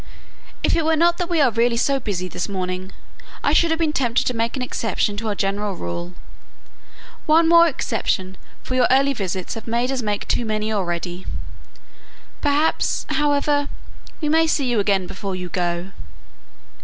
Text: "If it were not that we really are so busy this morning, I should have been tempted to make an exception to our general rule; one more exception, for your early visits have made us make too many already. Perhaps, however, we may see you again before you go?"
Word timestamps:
"If 0.63 0.75
it 0.75 0.83
were 0.83 0.95
not 0.95 1.19
that 1.19 1.29
we 1.29 1.43
really 1.43 1.75
are 1.75 1.77
so 1.77 1.99
busy 1.99 2.27
this 2.27 2.49
morning, 2.49 2.91
I 3.43 3.53
should 3.53 3.69
have 3.69 3.77
been 3.79 3.93
tempted 3.93 4.25
to 4.25 4.33
make 4.33 4.55
an 4.57 4.63
exception 4.63 5.15
to 5.17 5.27
our 5.27 5.35
general 5.35 5.75
rule; 5.75 6.15
one 7.27 7.47
more 7.47 7.67
exception, 7.67 8.35
for 8.63 8.73
your 8.73 8.87
early 8.89 9.13
visits 9.13 9.53
have 9.53 9.67
made 9.67 9.91
us 9.91 10.01
make 10.01 10.27
too 10.27 10.43
many 10.43 10.73
already. 10.73 11.27
Perhaps, 12.41 13.05
however, 13.09 13.69
we 14.21 14.27
may 14.27 14.47
see 14.47 14.65
you 14.65 14.79
again 14.79 15.05
before 15.05 15.35
you 15.35 15.49
go?" 15.49 15.91